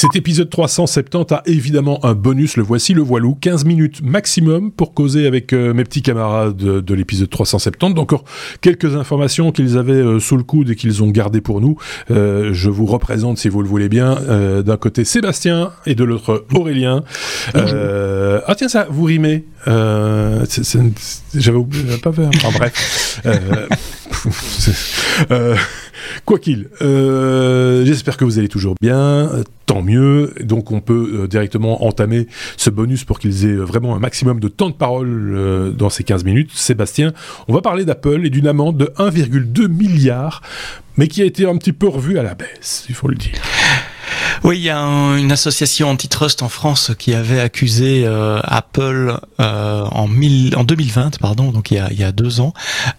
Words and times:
Cet 0.00 0.16
épisode 0.16 0.48
370 0.48 1.30
a 1.34 1.42
évidemment 1.44 2.02
un 2.06 2.14
bonus, 2.14 2.56
le 2.56 2.62
voici, 2.62 2.94
le 2.94 3.02
voilou, 3.02 3.36
15 3.38 3.66
minutes 3.66 4.00
maximum 4.02 4.72
pour 4.72 4.94
causer 4.94 5.26
avec 5.26 5.52
euh, 5.52 5.74
mes 5.74 5.84
petits 5.84 6.00
camarades 6.00 6.56
de, 6.56 6.80
de 6.80 6.94
l'épisode 6.94 7.28
370. 7.28 8.00
Encore 8.00 8.24
quelques 8.62 8.96
informations 8.96 9.52
qu'ils 9.52 9.76
avaient 9.76 9.92
euh, 9.92 10.18
sous 10.18 10.38
le 10.38 10.42
coude 10.42 10.70
et 10.70 10.74
qu'ils 10.74 11.02
ont 11.02 11.10
gardées 11.10 11.42
pour 11.42 11.60
nous. 11.60 11.76
Euh, 12.10 12.54
je 12.54 12.70
vous 12.70 12.86
représente, 12.86 13.36
si 13.36 13.50
vous 13.50 13.60
le 13.60 13.68
voulez 13.68 13.90
bien, 13.90 14.16
euh, 14.30 14.62
d'un 14.62 14.78
côté 14.78 15.04
Sébastien 15.04 15.70
et 15.84 15.94
de 15.94 16.04
l'autre 16.04 16.46
Aurélien. 16.54 17.04
Ah 17.54 18.54
tiens 18.56 18.68
ça, 18.68 18.86
vous 18.88 19.04
rimez. 19.04 19.44
J'avais 19.66 21.58
oublié, 21.58 21.98
pas 21.98 22.12
fait. 22.12 22.26
Enfin 22.36 22.48
bref. 22.58 23.20
Quoi 26.30 26.38
qu'il, 26.38 26.68
euh, 26.80 27.84
j'espère 27.84 28.16
que 28.16 28.24
vous 28.24 28.38
allez 28.38 28.46
toujours 28.46 28.76
bien, 28.80 28.96
euh, 28.96 29.42
tant 29.66 29.82
mieux. 29.82 30.32
Donc 30.40 30.70
on 30.70 30.80
peut 30.80 31.22
euh, 31.22 31.26
directement 31.26 31.84
entamer 31.84 32.28
ce 32.56 32.70
bonus 32.70 33.02
pour 33.02 33.18
qu'ils 33.18 33.46
aient 33.46 33.56
vraiment 33.56 33.96
un 33.96 33.98
maximum 33.98 34.38
de 34.38 34.46
temps 34.46 34.70
de 34.70 34.74
parole 34.76 35.32
euh, 35.34 35.72
dans 35.72 35.90
ces 35.90 36.04
15 36.04 36.22
minutes. 36.22 36.52
Sébastien, 36.54 37.14
on 37.48 37.52
va 37.52 37.62
parler 37.62 37.84
d'Apple 37.84 38.24
et 38.24 38.30
d'une 38.30 38.46
amende 38.46 38.76
de 38.76 38.92
1,2 38.96 39.66
milliard, 39.66 40.40
mais 40.96 41.08
qui 41.08 41.20
a 41.20 41.24
été 41.24 41.46
un 41.46 41.56
petit 41.56 41.72
peu 41.72 41.88
revue 41.88 42.16
à 42.16 42.22
la 42.22 42.36
baisse, 42.36 42.86
il 42.88 42.94
faut 42.94 43.08
le 43.08 43.16
dire. 43.16 43.32
Oui, 44.44 44.58
il 44.58 44.62
y 44.62 44.70
a 44.70 44.78
un- 44.78 45.16
une 45.16 45.32
association 45.32 45.90
antitrust 45.90 46.42
en 46.42 46.48
France 46.48 46.92
qui 46.98 47.14
avait 47.14 47.40
accusé 47.40 48.04
euh, 48.06 48.40
Apple 48.44 49.18
euh, 49.40 49.84
en, 49.84 50.08
mille- 50.08 50.54
en 50.56 50.64
2020, 50.64 51.18
pardon, 51.18 51.50
donc 51.50 51.70
il 51.70 51.74
y 51.74 51.78
a, 51.78 51.90
il 51.90 51.98
y 51.98 52.04
a 52.04 52.12
deux 52.12 52.40
ans, 52.40 52.52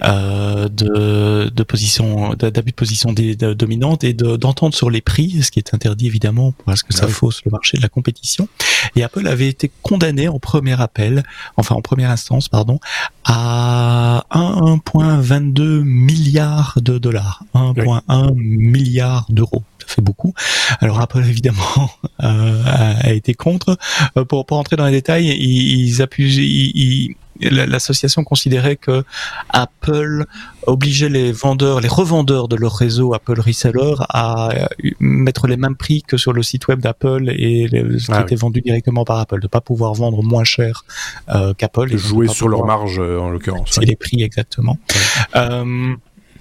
euh, 0.03 0.67
de, 0.69 1.49
de 1.53 1.63
position, 1.63 2.33
d'abus 2.33 2.71
de 2.71 2.75
position 2.75 3.13
de- 3.13 3.53
dominante 3.53 4.03
et 4.03 4.13
de- 4.13 4.35
d'entente 4.37 4.75
sur 4.75 4.89
les 4.89 5.01
prix, 5.01 5.41
ce 5.43 5.51
qui 5.51 5.59
est 5.59 5.73
interdit 5.73 6.07
évidemment 6.07 6.53
parce 6.65 6.83
que 6.83 6.93
ça 6.93 7.05
oui. 7.07 7.11
fausse 7.11 7.41
le 7.45 7.51
marché 7.51 7.77
de 7.77 7.81
la 7.81 7.89
compétition. 7.89 8.47
Et 8.95 9.03
Apple 9.03 9.27
avait 9.27 9.47
été 9.47 9.71
condamné 9.81 10.27
en 10.27 10.39
premier 10.39 10.79
appel, 10.81 11.23
enfin 11.57 11.75
en 11.75 11.81
première 11.81 12.09
instance, 12.11 12.49
pardon, 12.49 12.79
à 13.25 14.23
1,22 14.31 15.81
milliards 15.83 16.77
de 16.81 16.97
dollars, 16.97 17.43
1,1 17.53 18.33
milliard 18.35 19.25
d'euros. 19.29 19.63
Fait 19.91 20.01
beaucoup. 20.01 20.33
Alors 20.79 20.99
Apple 21.01 21.19
évidemment 21.27 21.89
euh, 22.23 22.63
a, 22.65 23.07
a 23.07 23.11
été 23.11 23.33
contre. 23.33 23.77
Euh, 24.17 24.25
pour 24.25 24.45
pour 24.45 24.57
entrer 24.57 24.75
dans 24.77 24.85
les 24.85 24.91
détails, 24.91 25.27
ils, 25.27 25.79
ils 25.87 26.01
appuient, 26.01 26.33
ils- 26.35 26.71
ils- 26.75 27.15
la- 27.49 27.65
l'association 27.65 28.23
considérait 28.23 28.75
que 28.75 29.03
Apple 29.49 30.25
obligeait 30.67 31.09
les 31.09 31.31
vendeurs, 31.31 31.81
les 31.81 31.87
revendeurs 31.87 32.47
de 32.47 32.55
leur 32.55 32.75
réseau 32.75 33.15
Apple 33.15 33.39
Reseller 33.39 33.95
à 34.09 34.49
euh, 34.51 34.65
mettre 34.99 35.47
les 35.47 35.57
mêmes 35.57 35.75
prix 35.75 36.03
que 36.03 36.17
sur 36.17 36.33
le 36.33 36.43
site 36.43 36.67
web 36.67 36.79
d'Apple 36.81 37.29
et 37.29 37.67
les- 37.67 37.97
ce 37.99 38.05
qui 38.05 38.11
Ah 38.11 38.17
oui. 38.17 38.23
était 38.23 38.35
vendu 38.35 38.61
directement 38.61 39.05
par 39.05 39.17
Apple, 39.19 39.39
de 39.41 39.47
pas 39.47 39.61
pouvoir 39.61 39.93
vendre 39.95 40.21
moins 40.21 40.43
cher 40.43 40.85
euh, 41.29 41.53
qu'Apple. 41.55 41.97
jouer 41.97 42.27
sur 42.27 42.47
leur 42.47 42.63
marge, 42.65 42.99
en 42.99 43.29
l'occurrence. 43.31 43.69
c'est 43.71 43.85
les 43.85 43.95
prix 43.95 44.21
exactement. 44.21 44.77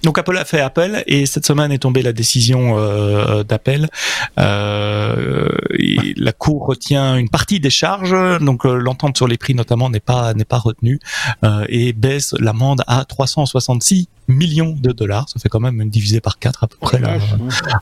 Donc 0.03 0.17
Apple 0.17 0.37
a 0.37 0.45
fait 0.45 0.59
appel 0.61 1.03
et 1.07 1.25
cette 1.25 1.45
semaine 1.45 1.71
est 1.71 1.79
tombée 1.79 2.01
la 2.01 2.13
décision 2.13 2.77
euh, 2.77 3.43
d'appel. 3.43 3.89
Euh, 4.39 5.47
la 6.17 6.31
Cour 6.33 6.65
retient 6.65 7.15
une 7.17 7.29
partie 7.29 7.59
des 7.59 7.69
charges, 7.69 8.15
donc 8.39 8.65
euh, 8.65 8.75
l'entente 8.75 9.17
sur 9.17 9.27
les 9.27 9.37
prix 9.37 9.55
notamment 9.55 9.89
n'est 9.89 9.99
pas 9.99 10.33
n'est 10.33 10.45
pas 10.45 10.57
retenue 10.59 10.99
euh, 11.43 11.65
et 11.69 11.93
baisse 11.93 12.33
l'amende 12.39 12.81
à 12.87 13.05
366 13.05 14.07
millions 14.27 14.75
de 14.79 14.91
dollars. 14.91 15.27
Ça 15.29 15.39
fait 15.39 15.49
quand 15.49 15.59
même 15.59 15.81
une 15.81 15.89
divisée 15.89 16.21
par 16.21 16.39
quatre 16.39 16.63
à 16.63 16.67
peu 16.67 16.77
près. 16.79 16.99
là. 16.99 17.17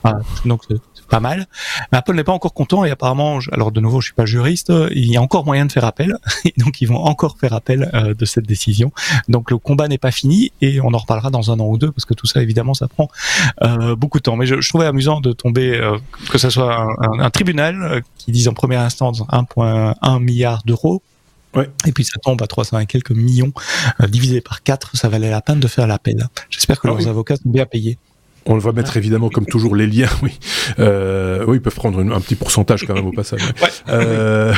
Ah, 0.04 0.18
donc 0.44 0.62
c'est 0.68 0.78
pas 1.06 1.20
mal. 1.20 1.46
Mais 1.92 1.98
Apple 1.98 2.14
n'est 2.14 2.24
pas 2.24 2.32
encore 2.32 2.54
content 2.54 2.84
et 2.84 2.90
apparemment, 2.90 3.40
je- 3.40 3.50
alors 3.52 3.72
de 3.72 3.80
nouveau, 3.80 4.00
je 4.00 4.06
suis 4.06 4.14
pas 4.14 4.26
juriste, 4.26 4.72
il 4.92 5.10
y 5.10 5.16
a 5.16 5.22
encore 5.22 5.44
moyen 5.44 5.66
de 5.66 5.72
faire 5.72 5.84
appel. 5.84 6.16
Et 6.44 6.54
donc 6.56 6.80
ils 6.80 6.86
vont 6.86 6.96
encore 7.04 7.36
faire 7.38 7.52
appel 7.52 7.90
euh, 7.94 8.14
de 8.14 8.24
cette 8.24 8.46
décision. 8.46 8.92
Donc 9.28 9.50
le 9.50 9.58
combat 9.58 9.88
n'est 9.88 9.98
pas 9.98 10.10
fini 10.10 10.52
et 10.60 10.80
on 10.80 10.92
en 10.94 10.98
reparlera 10.98 11.30
dans 11.30 11.50
un 11.52 11.60
an 11.60 11.66
ou 11.66 11.78
deux 11.78 11.92
parce 11.92 12.04
que 12.04 12.09
tout 12.14 12.26
ça 12.26 12.42
évidemment 12.42 12.74
ça 12.74 12.88
prend 12.88 13.08
euh, 13.62 13.96
beaucoup 13.96 14.18
de 14.18 14.22
temps. 14.22 14.36
Mais 14.36 14.46
je, 14.46 14.60
je 14.60 14.68
trouvais 14.68 14.86
amusant 14.86 15.20
de 15.20 15.32
tomber 15.32 15.76
euh, 15.78 15.98
que 16.30 16.38
ce 16.38 16.50
soit 16.50 16.74
un, 16.76 16.88
un- 16.88 17.20
un 17.20 17.30
tribunal 17.30 17.82
euh, 17.82 18.00
qui 18.18 18.32
dise 18.32 18.48
en 18.48 18.54
première 18.54 18.80
instance 18.80 19.20
1,1 19.22 20.18
milliard 20.22 20.62
d'euros. 20.64 21.02
Ouais. 21.54 21.68
Et 21.84 21.90
puis 21.92 22.04
ça 22.04 22.18
tombe 22.22 22.40
à 22.42 22.46
300 22.46 22.78
et 22.78 22.86
quelques 22.86 23.10
millions, 23.10 23.52
euh, 24.00 24.06
divisé 24.06 24.40
par 24.40 24.62
4, 24.62 24.96
ça 24.96 25.08
valait 25.08 25.30
la 25.30 25.40
peine 25.40 25.58
de 25.58 25.66
faire 25.66 25.88
l'appel. 25.88 26.28
J'espère 26.48 26.76
que 26.80 26.86
Ah 26.86 26.90
leurs 26.92 26.98
oui. 27.00 27.08
avocats 27.08 27.34
sont 27.36 27.42
bien 27.50 27.66
payés. 27.66 27.98
On 28.52 28.58
va 28.58 28.72
mettre 28.72 28.96
évidemment, 28.96 29.28
comme 29.30 29.46
toujours, 29.46 29.76
les 29.76 29.86
liens. 29.86 30.08
Oui, 30.22 30.38
euh, 30.80 31.44
oui, 31.46 31.56
ils 31.58 31.60
peuvent 31.62 31.74
prendre 31.74 32.00
une- 32.00 32.12
un 32.12 32.20
petit 32.20 32.34
pourcentage 32.34 32.84
quand 32.86 32.94
même 32.94 33.06
au 33.06 33.12
passage. 33.12 33.40
Euh, 33.88 34.52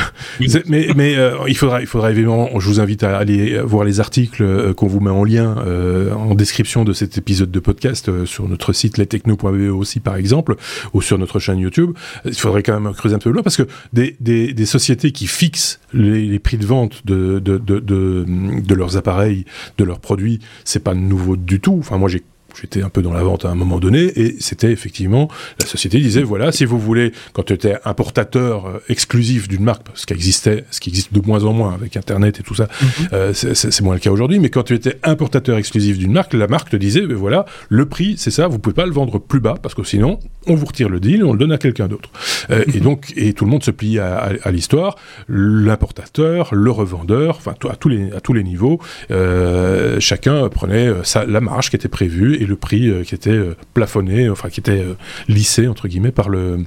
c'est- 0.47 0.67
mais 0.67 0.87
mais 0.95 1.15
euh, 1.15 1.35
il 1.47 1.55
faudra, 1.55 1.79
il 1.79 1.87
faudra 1.87 2.11
évidemment. 2.11 2.49
Je 2.59 2.67
vous 2.67 2.79
invite 2.79 3.03
à 3.03 3.17
aller 3.17 3.59
voir 3.61 3.83
les 3.85 3.99
articles 3.99 4.43
euh, 4.43 4.73
qu'on 4.73 4.87
vous 4.87 4.99
met 4.99 5.09
en 5.11 5.23
lien 5.23 5.55
euh, 5.65 6.11
en 6.13 6.35
description 6.35 6.83
de 6.83 6.91
cet 6.93 7.17
épisode 7.17 7.51
de 7.51 7.59
podcast 7.59 8.09
euh, 8.09 8.25
sur 8.25 8.47
notre 8.49 8.73
site 8.73 8.97
lestechno.be 8.97 9.71
aussi 9.71 9.99
par 9.99 10.15
exemple, 10.15 10.55
ou 10.93 11.01
sur 11.01 11.17
notre 11.17 11.39
chaîne 11.39 11.59
YouTube. 11.59 11.91
Il 12.25 12.33
faudrait 12.33 12.63
quand 12.63 12.79
même 12.79 12.93
creuser 12.93 13.15
un 13.15 13.19
peu 13.19 13.29
plus 13.29 13.33
loin 13.33 13.43
parce 13.43 13.57
que 13.57 13.67
des, 13.93 14.15
des, 14.19 14.53
des 14.53 14.65
sociétés 14.65 15.11
qui 15.11 15.27
fixent 15.27 15.79
les, 15.93 16.25
les 16.25 16.39
prix 16.39 16.57
de 16.57 16.65
vente 16.65 17.05
de, 17.05 17.39
de, 17.39 17.57
de, 17.57 17.79
de, 17.79 18.25
de 18.27 18.75
leurs 18.75 18.97
appareils, 18.97 19.45
de 19.77 19.83
leurs 19.83 19.99
produits, 19.99 20.39
c'est 20.65 20.83
pas 20.83 20.95
nouveau 20.95 21.35
du 21.37 21.59
tout. 21.59 21.77
Enfin, 21.79 21.97
moi 21.97 22.09
j'ai 22.09 22.23
J'étais 22.61 22.81
un 22.83 22.89
peu 22.89 23.01
dans 23.01 23.13
la 23.13 23.23
vente 23.23 23.45
à 23.45 23.49
un 23.49 23.55
moment 23.55 23.79
donné 23.79 24.03
et 24.19 24.35
c'était 24.39 24.71
effectivement 24.71 25.27
la 25.59 25.65
société 25.65 25.99
disait 25.99 26.21
voilà 26.23 26.51
si 26.51 26.65
vous 26.65 26.77
voulez 26.79 27.11
quand 27.33 27.43
tu 27.43 27.53
étais 27.53 27.75
importateur 27.85 28.67
euh, 28.67 28.79
exclusif 28.89 29.47
d'une 29.47 29.63
marque 29.63 29.87
ce 29.95 30.05
qui 30.05 30.13
existait 30.13 30.63
ce 30.71 30.79
qui 30.79 30.89
existe 30.89 31.13
de 31.13 31.21
moins 31.25 31.43
en 31.45 31.53
moins 31.53 31.73
avec 31.73 31.97
internet 31.97 32.39
et 32.39 32.43
tout 32.43 32.55
ça 32.55 32.67
euh, 33.13 33.33
c'est- 33.33 33.81
moins 33.81 33.95
le 33.95 33.99
cas 33.99 34.11
aujourd'hui 34.11 34.39
mais 34.39 34.49
quand 34.49 34.63
tu 34.63 34.73
étais 34.75 34.97
importateur 35.03 35.57
exclusif 35.57 35.97
d'une 35.97 36.11
marque 36.13 36.33
la 36.33 36.47
marque 36.47 36.69
te 36.69 36.75
disait 36.77 37.01
ben 37.07 37.15
voilà 37.17 37.45
le 37.69 37.85
prix 37.87 38.15
c'est 38.17 38.31
ça 38.31 38.47
vous 38.47 38.59
pouvez 38.59 38.75
pas 38.75 38.85
le 38.85 38.91
vendre 38.93 39.19
plus 39.19 39.39
bas 39.39 39.55
parce 39.61 39.73
que 39.75 39.83
sinon 39.83 40.19
on 40.45 40.55
vous 40.55 40.65
retire 40.67 40.89
le 40.89 40.99
deal 40.99 41.21
et 41.21 41.23
on 41.23 41.31
le 41.33 41.39
donne 41.39 41.53
à 41.53 41.57
quelqu'un 41.57 41.87
d'autre. 41.87 42.09
Euh, 42.51 42.63
et 42.73 42.79
donc 42.81 43.13
et 43.15 43.33
tout 43.33 43.45
le 43.45 43.51
monde 43.51 43.63
se 43.63 43.71
plie 43.71 43.97
à, 43.99 44.17
à- 44.17 44.31
à 44.43 44.51
l'histoire 44.51 44.95
l'importateur 45.27 46.53
le 46.53 46.71
revendeur 46.71 47.37
enfin 47.37 47.53
à 47.69 47.75
tous 47.75 47.89
les 47.89 48.11
à 48.11 48.19
tous 48.21 48.33
les 48.33 48.43
niveaux 48.43 48.79
euh, 49.11 49.99
chacun 49.99 50.47
prenait 50.49 50.89
sa, 51.03 51.25
la 51.25 51.41
marge 51.41 51.69
qui 51.69 51.75
était 51.75 51.87
prévue 51.87 52.35
et 52.43 52.45
le 52.45 52.55
prix 52.55 52.89
euh, 52.89 53.03
qui 53.03 53.15
était 53.15 53.29
euh, 53.31 53.55
plafonné, 53.73 54.29
enfin 54.29 54.49
qui 54.49 54.59
était 54.59 54.71
euh, 54.71 54.93
lissé 55.27 55.67
entre 55.67 55.87
guillemets 55.87 56.11
par 56.11 56.29
le 56.29 56.59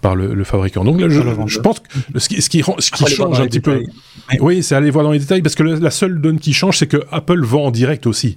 par 0.00 0.16
le, 0.16 0.34
le 0.34 0.44
fabricant. 0.44 0.84
Donc 0.84 1.00
là, 1.00 1.08
je, 1.08 1.58
pense 1.60 1.80
que 1.80 2.18
ce 2.18 2.28
qui, 2.28 2.42
ce 2.42 2.50
qui, 2.50 2.62
rend- 2.62 2.76
ce 2.78 2.90
change 3.06 3.40
un 3.40 3.46
petit 3.46 3.60
peu, 3.60 3.78
détails. 3.80 4.38
Oui, 4.40 4.62
c'est 4.62 4.74
aller 4.74 4.90
voir 4.90 5.04
dans 5.04 5.12
les 5.12 5.18
détails 5.18 5.42
parce 5.42 5.54
que 5.54 5.62
la 5.62 5.90
seule 5.90 6.20
donne 6.20 6.38
qui 6.38 6.52
change, 6.52 6.78
c'est 6.78 6.86
que 6.86 7.02
Apple 7.10 7.44
vend 7.44 7.66
en 7.66 7.70
direct 7.70 8.06
aussi. 8.06 8.36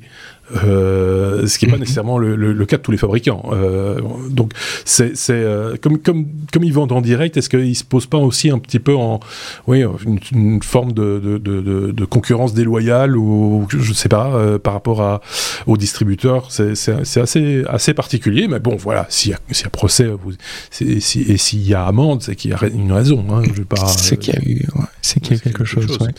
Euh, 0.66 1.48
ce 1.48 1.58
qui 1.58 1.66
n'est 1.66 1.72
pas 1.72 1.78
Mhm. 1.78 1.82
nécessairement 1.84 2.18
le, 2.18 2.36
le- 2.36 2.54
le 2.54 2.66
cas 2.66 2.78
de 2.78 2.82
tous 2.82 2.92
les 2.92 2.98
fabricants. 2.98 3.50
Euh, 3.54 4.00
donc, 4.30 4.52
c'est 4.86 5.14
euh, 5.30 5.76
comme, 5.82 5.98
comme, 6.00 6.26
comme 6.52 6.64
ils 6.64 6.74
vendent 6.74 6.92
en 6.92 7.02
direct, 7.02 7.38
est-ce 7.38 7.50
qu'ils 7.50 7.76
se 7.76 7.84
posent 7.84 8.08
pas 8.08 8.18
aussi 8.18 8.50
un 8.50 8.60
petit 8.60 8.80
peu 8.80 8.94
en 8.96 9.20
oui, 9.68 9.84
une, 10.06 10.20
une 10.34 10.62
forme 10.62 10.92
de, 10.92 11.20
de, 11.24 11.38
de, 11.38 11.62
de- 11.62 11.92
de 11.92 12.06
concurrence 12.06 12.54
déloyale 12.54 13.18
ou 13.18 13.68
je 13.70 13.94
sais 13.94 14.10
pas 14.10 14.58
par 14.60 14.74
rapport 14.74 15.02
à, 15.02 15.22
aux 15.66 15.78
distributeurs? 15.78 16.48
C'est 16.52 16.72
assez, 17.18 17.64
assez 17.68 17.94
particulier, 17.94 18.48
mais 18.48 18.60
bon, 18.60 18.76
voilà, 18.76 19.06
s'il 19.10 19.32
y, 19.32 19.36
y 19.62 19.64
a 19.66 19.70
procès 19.70 20.08
vous- 20.08 20.34
et 20.82 21.00
s'il 21.00 21.68
y 21.68 21.74
a 21.74 21.86
amende, 21.86 22.22
c'est 22.22 22.36
qu'il 22.36 22.52
y 22.52 22.54
a 22.54 22.60
une 22.68 22.92
raison. 22.92 23.24
Hein, 23.32 23.42
je 23.48 23.54
vais 23.54 23.64
pas, 23.66 23.86
C'est 23.88 24.18
qu'il 24.18 24.34
y 24.34 24.38
a 24.38 24.42
eu, 24.42 24.66
ouais, 24.76 24.86
c'est 25.02 25.20
qu'il 25.20 25.32
y 25.32 25.34
a 25.34 25.36
eu 25.36 25.38
c'est 25.38 25.44
quelque 25.44 25.64
chose. 25.66 25.98
ouais. 26.02 26.10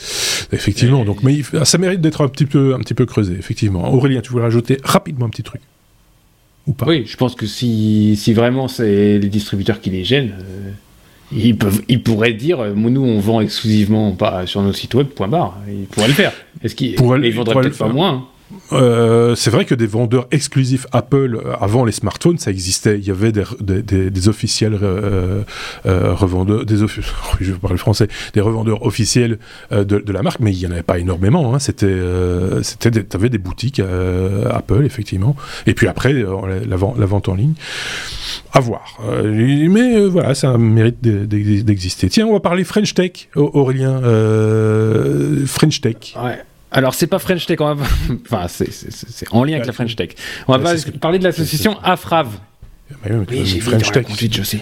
Effectivement, 0.53 1.05
donc, 1.05 1.23
mais 1.23 1.35
il 1.35 1.43
f- 1.43 1.65
ça 1.65 1.79
mérite 1.79 2.01
d'être 2.01 2.23
un 2.23 2.29
petit 2.29 2.47
peu, 2.47 2.75
un 2.75 2.79
petit 2.79 2.95
peu 2.95 3.07
creusé, 3.07 3.35
effectivement. 3.39 3.93
Aurélien, 4.15 4.23
tu 4.23 4.31
voulais 4.31 4.45
rajouter 4.45 4.79
rapidement 4.83 5.27
un 5.27 5.31
petit 5.31 5.43
truc 5.43 5.61
Ou 6.67 6.73
pas? 6.73 6.87
Oui, 6.87 7.05
je 7.07 7.17
pense 7.17 7.35
que 7.35 7.47
si, 7.47 8.17
si 8.17 8.33
vraiment 8.33 8.69
c'est 8.69 9.19
les 9.19 9.29
distributeurs 9.29 9.81
qui 9.81 9.91
les 9.91 10.05
gênent, 10.05 10.35
euh, 10.41 10.71
ils, 11.33 11.57
peuvent, 11.57 11.83
ils 11.89 12.03
pourraient 12.03 12.33
dire 12.33 12.61
euh, 12.61 12.75
nous 12.75 13.03
on 13.03 13.19
vend 13.21 13.41
exclusivement 13.41 14.13
pas 14.13 14.47
sur 14.47 14.63
nos 14.63 14.73
sites 14.73 14.95
web, 14.95 15.09
point 15.09 15.29
barre. 15.29 15.59
Ils 15.69 15.87
pourraient 15.87 16.09
le 16.09 16.15
faire. 16.15 16.33
Est-ce 16.63 16.75
qu'ils 16.75 16.93
ils 16.93 17.35
vendraient 17.35 17.63
peut-être 17.63 17.79
pas 17.79 17.89
moins 17.89 18.11
hein. 18.11 18.25
Euh, 18.73 19.35
c'est 19.35 19.51
vrai 19.51 19.65
que 19.65 19.75
des 19.75 19.87
vendeurs 19.87 20.27
exclusifs 20.31 20.87
Apple 20.93 21.41
euh, 21.45 21.55
avant 21.61 21.85
les 21.85 21.93
smartphones, 21.93 22.39
ça 22.39 22.51
existait. 22.51 22.99
Il 22.99 23.05
y 23.07 23.11
avait 23.11 23.33
des, 23.33 24.29
officiels 24.29 24.79
euh, 24.83 25.43
revendeurs, 25.85 26.65
des 26.65 26.83
offi- 26.83 27.03
je 27.41 27.53
vais 27.53 27.59
parler 27.59 27.79
français, 27.79 28.09
des 28.33 28.41
revendeurs 28.41 28.85
officiels 28.85 29.39
de, 29.71 30.13
la 30.13 30.23
marque, 30.23 30.41
mais 30.41 30.53
il 30.53 30.59
y 30.59 30.67
en 30.67 30.71
avait 30.71 30.83
pas 30.83 30.99
énormément. 30.99 31.55
Hein. 31.55 31.59
C'était, 31.59 31.95
c'était, 32.63 32.91
des- 33.29 33.39
boutiques 33.39 33.81
Apple 34.51 34.85
effectivement, 34.85 35.35
et 35.67 35.75
puis 35.75 35.89
après 35.89 36.13
la, 36.13 36.77
vente, 36.77 37.29
en 37.29 37.35
ligne. 37.35 37.55
À 38.53 38.61
voir. 38.61 38.99
Mais 39.25 40.07
voilà, 40.07 40.35
ça 40.35 40.57
mérite 40.59 41.03
d'e- 41.03 41.27
d'e- 41.27 41.63
d'exister. 41.63 42.09
Tiens, 42.09 42.27
on 42.27 42.33
va 42.35 42.41
parler 42.41 42.65
French 42.65 42.95
Tech, 42.95 43.29
Au- 43.35 43.51
Aurélien. 43.55 44.01
French 45.47 45.81
Tech. 45.81 46.15
Ouais. 46.23 46.39
Alors 46.75 46.95
c'est 46.95 47.07
pas 47.07 47.19
French 47.19 47.47
Tech, 47.47 47.59
on 47.61 47.75
va... 47.75 47.87
enfin 48.31 48.47
c'est- 48.49 48.71
c'est 48.73 48.93
c'est- 48.93 49.07
c'est 49.11 49.27
en 49.33 49.45
lien 49.45 49.55
avec 49.55 49.67
la 49.67 49.73
French 49.73 49.97
Tech. 49.97 50.11
On 50.49 50.53
va 50.53 50.59
pas 50.59 50.75
parler 51.01 51.19
de 51.19 51.25
l'association 51.25 51.79
AFRAV. 51.83 52.29
Mais 53.05 53.15
oui, 53.17 53.25
mais 53.31 53.45
j'ai 53.45 53.61
French 53.61 53.91
Tech. 53.93 54.05
conduite, 54.07 54.35
je 54.37 54.43
sais. 54.43 54.61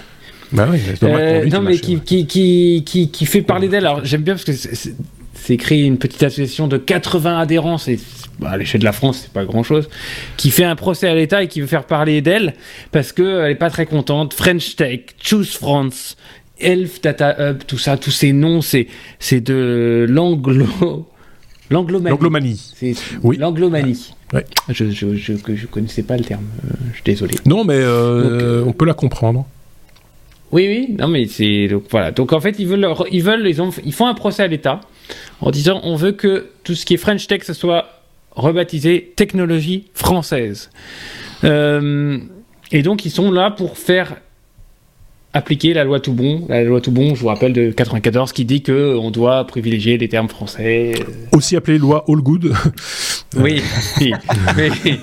Bah 0.52 0.68
oui, 0.70 0.78
Euh, 1.02 1.46
non, 1.46 1.62
mais 1.62 1.78
qui, 1.78 1.98
qui, 2.00 2.26
qui, 2.26 2.82
qui, 2.84 3.10
qui 3.10 3.26
fait 3.26 3.40
parler 3.42 3.68
d'elle. 3.68 3.86
Alors, 3.86 4.04
j'aime 4.04 4.22
bien 4.22 4.34
parce 4.34 4.44
que 4.44 4.52
c'est- 4.52 4.74
c'est 4.74 4.94
c'est 5.34 5.56
créé 5.56 5.82
une 5.84 5.98
petite 5.98 6.22
association 6.22 6.68
de 6.68 6.76
80 6.76 7.40
adhérents. 7.40 7.78
C'est 7.78 7.98
bah, 8.38 8.50
à 8.50 8.56
l'échelle 8.58 8.80
de 8.80 8.84
la 8.84 8.92
France, 8.92 9.20
c'est 9.22 9.32
pas 9.32 9.44
grand 9.44 9.62
chose. 9.64 9.88
Qui 10.36 10.50
fait 10.50 10.62
un 10.64 10.76
procès 10.76 11.08
à 11.08 11.14
l'État 11.14 11.42
et 11.42 11.48
qui 11.48 11.60
veut 11.60 11.66
faire 11.66 11.84
parler 11.84 12.20
d'elle 12.20 12.54
parce 12.92 13.12
que 13.12 13.40
elle 13.44 13.52
est 13.52 13.56
pas 13.56 13.70
très 13.70 13.86
contente. 13.86 14.34
French 14.34 14.76
Tech, 14.76 15.00
Choose 15.20 15.54
France, 15.56 16.16
Elf 16.60 17.00
Data 17.00 17.34
Hub, 17.50 17.62
tout 17.66 17.78
ça, 17.78 17.96
tous 17.96 18.10
ces 18.12 18.32
noms, 18.32 18.60
c'est 18.60 18.86
c'est 19.18 19.40
de 19.40 20.06
l'anglo. 20.08 21.08
L'anglomanie. 21.72 22.10
L'anglomanie. 22.10 22.72
Oui. 23.22 23.36
l'anglomanie. 23.38 24.14
Ouais. 24.32 24.44
Je, 24.68 24.90
je, 24.90 25.14
je, 25.14 25.32
je 25.54 25.66
connaissais 25.66 26.02
pas 26.02 26.16
le 26.16 26.24
terme. 26.24 26.44
euh, 26.64 26.70
je 26.90 26.94
suis 26.94 27.02
désolé. 27.04 27.34
Non, 27.46 27.64
mais 27.64 27.74
euh, 27.76 28.22
Donc, 28.22 28.42
euh, 28.42 28.64
on 28.66 28.72
peut 28.72 28.84
la 28.86 28.94
comprendre. 28.94 29.46
Oui, 30.52 30.66
oui, 30.68 30.94
non, 30.98 31.08
mais 31.08 31.26
c'est 31.28 31.66
donc 31.68 31.84
voilà. 31.90 32.10
Donc 32.10 32.32
en 32.34 32.40
fait, 32.40 32.56
ils 32.58 32.66
veulent, 32.66 32.80
leur- 32.80 33.06
ils 33.10 33.22
veulent, 33.22 33.46
ils, 33.48 33.60
ont, 33.62 33.70
ils 33.84 33.92
font 33.94 34.06
un 34.06 34.14
procès 34.14 34.42
à 34.42 34.46
l'État 34.46 34.80
en 35.40 35.50
disant 35.50 35.80
on 35.82 35.96
veut 35.96 36.12
que 36.12 36.48
tout 36.62 36.74
ce 36.74 36.84
qui 36.84 36.94
est 36.94 36.98
French 36.98 37.26
Tech 37.26 37.42
ce 37.44 37.54
soit 37.54 37.86
rebaptisé 38.32 39.12
technologie 39.16 39.84
française. 39.94 40.70
Euh, 41.44 42.18
et 42.70 42.82
donc 42.82 43.04
ils 43.06 43.10
sont 43.10 43.30
là 43.30 43.50
pour 43.50 43.78
faire 43.78 44.16
appliquer 45.32 45.74
la 45.74 45.84
loi 45.84 46.00
tout 46.00 46.12
bon. 46.12 46.44
La 46.48 46.62
loi 46.64 46.80
tout 46.80 46.90
bon, 46.90 47.14
je 47.14 47.20
vous 47.20 47.28
rappelle 47.28 47.52
de 47.52 47.70
94, 47.70 48.32
qui 48.32 48.44
dit 48.44 48.62
que 48.62 48.96
on 48.96 49.10
doit 49.10 49.46
privilégier 49.46 49.98
les 49.98 50.08
termes 50.08 50.28
français. 50.28 50.92
Aussi 51.32 51.56
appelée 51.56 51.78
loi 51.78 52.04
All 52.08 52.20
Good. 52.20 52.52
Oui, 53.36 53.62
oui, 54.00 54.12
oui. 54.84 54.98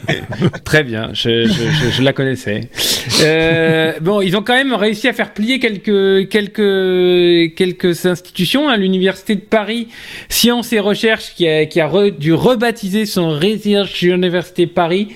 très 0.64 0.84
bien, 0.84 1.10
je, 1.14 1.46
je- 1.46 1.50
je- 1.50 1.90
je 1.92 2.02
la 2.04 2.14
connaissais. 2.14 2.70
Euh, 3.24 3.94
bon, 4.02 4.22
ils 4.22 4.38
ont 4.38 4.44
quand 4.44 4.54
même 4.54 4.74
réussi 4.74 5.08
à 5.08 5.14
faire 5.14 5.34
plier 5.34 5.60
quelques, 5.60 6.30
quelques, 6.30 7.56
quelques 7.56 8.06
institutions. 8.06 8.70
hein. 8.70 8.78
L'Université 8.78 9.36
de 9.36 9.42
Paris 9.42 9.88
Sciences 10.30 10.72
et 10.74 10.80
Recherches 10.80 11.34
qui 11.36 11.48
a, 11.48 11.66
qui 11.66 11.80
a 11.82 11.88
re- 11.90 12.16
dû 12.16 12.34
rebaptiser 12.34 13.06
son 13.06 13.30
Research 13.32 14.02
Université 14.04 14.68
Paris. 14.68 15.10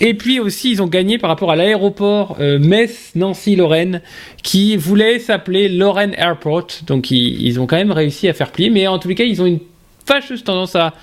Et 0.00 0.14
puis 0.14 0.38
aussi, 0.40 0.70
ils 0.70 0.80
ont 0.82 0.86
gagné 0.86 1.18
par 1.18 1.28
rapport 1.28 1.50
à 1.50 1.56
l'aéroport 1.56 2.36
euh, 2.40 2.58
Metz-Nancy-Lorraine 2.60 4.00
qui 4.42 4.76
voulait 4.76 5.18
s'appeler 5.18 5.68
Lorraine 5.68 6.14
Airport. 6.16 6.68
Donc 6.86 7.10
ils, 7.10 7.42
ils 7.46 7.60
ont 7.60 7.66
quand 7.66 7.76
même 7.76 7.90
réussi 7.92 8.28
à 8.28 8.32
faire 8.32 8.52
plier. 8.52 8.70
Mais 8.70 8.86
en 8.86 8.98
tous 8.98 9.08
les 9.08 9.14
cas, 9.14 9.24
ils 9.24 9.42
ont 9.42 9.46
une 9.46 9.58
fâcheuse 10.06 10.44
tendance 10.44 10.76
à 10.76 10.94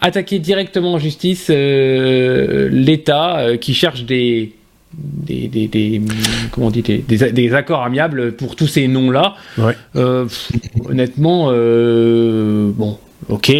attaquer 0.00 0.38
directement 0.38 0.92
en 0.94 0.98
justice 0.98 1.48
euh, 1.50 2.68
l'État 2.70 3.38
euh, 3.38 3.56
qui 3.56 3.74
cherche 3.74 4.04
des, 4.04 4.52
des, 4.94 5.48
des, 5.48 5.66
des- 5.68 6.00
comment 6.50 6.68
on 6.68 6.70
dit, 6.70 6.82
des, 6.82 6.98
des- 6.98 7.54
accords 7.54 7.82
amiables 7.82 8.32
pour 8.32 8.56
tous 8.56 8.66
ces 8.68 8.88
noms-là. 8.88 9.34
Ouais. 9.58 9.74
Euh, 9.96 10.24
pff, 10.24 10.52
honnêtement, 10.88 11.46
bon, 12.72 12.98
ok, 13.28 13.52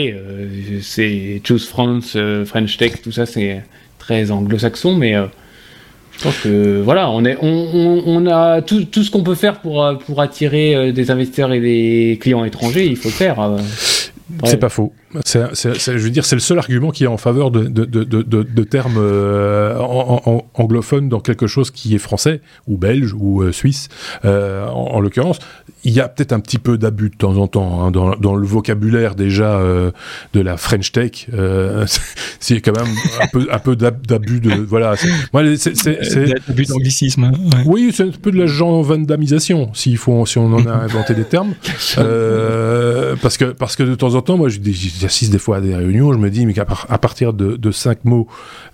c'est 0.81 1.41
Choose 1.45 1.67
France, 1.67 2.17
French 2.47 2.77
Tech, 2.77 3.03
tout 3.03 3.13
ça, 3.13 3.27
c'est 3.27 3.63
très 3.99 4.31
anglo-saxon, 4.31 4.95
mais 4.95 5.15
je 6.17 6.23
pense 6.23 6.39
que 6.39 6.81
voilà, 6.81 7.11
on, 7.11 7.25
est, 7.25 7.37
on, 7.43 7.47
on, 7.75 8.03
on 8.07 8.27
a 8.27 8.63
tout, 8.63 8.85
tout 8.85 9.03
ce 9.03 9.11
qu'on 9.11 9.23
peut 9.23 9.35
faire 9.35 9.61
pour, 9.61 9.87
pour 10.07 10.21
attirer 10.23 10.93
des 10.93 11.11
investisseurs 11.11 11.53
et 11.53 11.61
des 11.61 12.19
clients 12.21 12.45
étrangers, 12.45 12.87
il 12.87 12.97
faut 12.97 13.09
le 13.09 13.15
faire. 13.15 13.39
Ouais. 14.31 14.51
C'est 14.51 14.57
pas 14.59 14.69
faux. 14.69 14.93
Je 15.25 15.91
veux 15.99 16.11
dire, 16.11 16.25
c'est 16.27 16.37
le 16.37 16.41
seul 16.41 16.59
argument 16.59 16.91
qui 16.91 17.05
est 17.05 17.09
en 17.09 17.17
faveur 17.17 17.51
de, 17.51 17.65
de, 17.65 17.85
de, 17.87 18.05
de, 18.23 18.63
termes 18.65 18.97
euh, 18.99 19.79
en- 19.79 20.21
en- 20.27 20.45
anglophones 20.55 21.09
dans 21.09 21.21
quelque 21.21 21.47
chose 21.47 21.71
qui 21.71 21.95
est 21.95 21.99
français 21.99 22.43
ou 22.67 22.77
belge 22.77 23.15
ou 23.19 23.43
euh, 23.43 23.51
suisse. 23.53 23.89
Euh, 24.27 24.67
en, 24.69 24.97
en 24.97 25.01
l'occurrence, 25.01 25.39
il 25.85 25.93
y 25.93 26.01
a 26.01 26.09
peut-être 26.09 26.33
un 26.33 26.41
petit 26.41 26.59
peu 26.59 26.77
d'abus 26.77 27.09
de 27.09 27.15
temps 27.17 27.37
en 27.39 27.47
temps 27.47 27.83
hein, 27.85 27.91
dans, 27.91 28.17
dans 28.17 28.35
le 28.37 28.47
vocabulaire 28.47 29.15
déjà 29.15 29.59
de 30.35 30.41
la 30.41 30.57
French 30.59 30.93
Tech. 30.93 31.27
C'est 32.41 32.61
quand 32.61 32.77
même 32.77 32.95
un 33.23 33.27
peu, 33.29 33.47
un 33.51 33.59
peu 33.59 33.77
d'ab- 33.77 34.07
d'abus 34.07 34.41
de 34.41 34.51
voilà. 34.55 34.95
c'est- 34.97 36.39
Début 36.49 36.65
d'anglicisme. 36.67 37.25
hein, 37.25 37.33
ouais. 37.35 37.63
oui, 37.67 37.91
c'est 37.95 38.05
un 38.05 38.11
peu 38.11 38.31
de 38.31 38.39
la 38.39 38.47
Jean 38.47 38.81
Van 38.83 38.99
Damisation, 38.99 39.71
s'il 39.75 39.97
faut, 39.97 40.25
si 40.27 40.39
on 40.39 40.53
en 40.53 40.67
a 40.67 40.73
inventé 40.73 41.15
des 41.15 41.25
termes. 41.25 41.55
Parce 43.23 43.37
que 43.37 43.47
parce 43.47 43.77
que 43.77 43.83
de 43.83 43.95
temps 43.95 44.15
en 44.15 44.18
moi, 44.29 44.49
j'assiste 44.49 45.33
des 45.33 45.39
fois 45.39 45.57
à 45.57 45.61
des 45.61 45.75
réunions, 45.75 46.13
je 46.13 46.19
me 46.19 46.31
dis, 46.31 46.47
mais 46.47 46.55
à 46.59 46.99
partir 46.99 47.33
de, 47.33 47.71
cinq 47.71 48.05
mots 48.05 48.27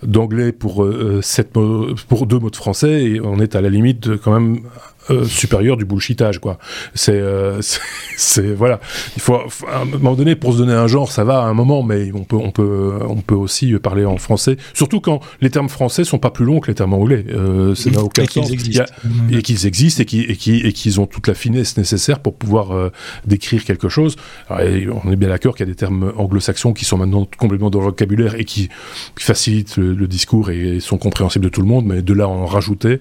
d'anglais 0.03 0.51
pour 0.51 0.83
euh, 0.83 1.21
sept 1.21 1.55
mots, 1.55 1.87
deux 2.25 2.39
mots 2.39 2.49
de 2.49 2.55
français, 2.55 3.19
on 3.23 3.39
est 3.39 3.55
à 3.55 3.61
la 3.61 3.69
limite 3.69 4.07
de, 4.07 4.15
quand 4.15 4.39
même 4.39 4.61
euh, 5.09 5.25
supérieur 5.25 5.77
du 5.77 5.85
bullshitage, 5.85 6.39
quoi. 6.39 6.57
C'est 6.93 7.11
euh, 7.13 7.61
c'est- 7.61 7.79
c'est 8.17 8.53
voilà. 8.53 8.79
Il 9.15 9.21
faut 9.21 9.35
à 9.35 9.81
un 9.81 9.85
moment 9.85 10.13
donné 10.15 10.35
pour 10.35 10.53
se 10.53 10.57
donner 10.59 10.73
un 10.73 10.87
genre, 10.87 11.11
ça 11.11 11.23
va 11.23 11.39
à 11.39 11.45
un 11.45 11.53
moment, 11.53 11.83
mais 11.83 12.11
on 12.13 12.23
peut 12.23 12.35
on 12.37 12.51
peut 12.51 12.93
on 13.07 13.17
peut 13.17 13.35
aussi 13.35 13.73
parler 13.79 14.05
en 14.05 14.17
français, 14.17 14.57
surtout 14.73 14.99
quand 15.01 15.19
les 15.41 15.49
termes 15.49 15.69
français 15.69 16.03
sont 16.03 16.17
pas 16.19 16.31
plus 16.31 16.45
longs 16.45 16.59
que 16.59 16.67
les 16.67 16.75
termes 16.75 16.93
anglais. 16.93 17.25
Euh, 17.29 17.75
ça 17.75 17.89
n'a 17.91 18.01
aucun 18.01 18.23
Et 18.23 18.27
sens. 18.27 18.49
A- 18.49 18.53
existent. 18.53 18.83
et 19.31 19.41
qu'ils 19.41 19.65
existent 19.67 20.01
et 20.01 20.05
qui 20.05 20.21
et 20.21 20.35
qui 20.35 20.57
et 20.57 20.73
qu'ils 20.73 20.99
ont 21.01 21.05
toute 21.05 21.27
la 21.27 21.33
finesse 21.33 21.77
nécessaire 21.77 22.19
pour 22.19 22.35
pouvoir 22.35 22.71
euh, 22.71 22.91
décrire 23.25 23.63
quelque 23.63 23.89
chose. 23.89 24.15
Alors, 24.49 24.61
et 24.61 24.87
on 24.89 25.11
est 25.11 25.15
bien 25.15 25.29
d'accord 25.29 25.55
qu'il 25.55 25.65
y 25.65 25.69
a 25.69 25.71
des 25.71 25.77
termes 25.77 26.13
anglo-saxons 26.17 26.73
qui 26.73 26.85
sont 26.85 26.97
maintenant 26.97 27.27
complètement 27.37 27.69
dans 27.69 27.79
le 27.79 27.85
vocabulaire 27.85 28.35
et 28.35 28.45
qui, 28.45 28.69
qui 29.17 29.23
facilitent 29.23 29.77
le, 29.77 29.93
le 29.93 30.07
discours 30.07 30.49
et, 30.49 30.79
sont 30.79 30.97
compréhensibles 30.97 31.45
de 31.45 31.49
tout 31.49 31.61
le 31.61 31.67
monde, 31.67 31.85
mais 31.85 32.01
de 32.01 32.13
là 32.13 32.23
à 32.25 32.27
en 32.27 32.45
rajouter, 32.45 32.99